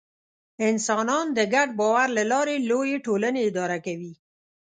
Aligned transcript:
انسانان 0.69 1.25
د 1.37 1.39
ګډ 1.53 1.69
باور 1.79 2.07
له 2.17 2.23
لارې 2.31 2.55
لویې 2.69 2.97
ټولنې 3.05 3.41
اداره 3.49 3.77
کوي. 3.85 4.13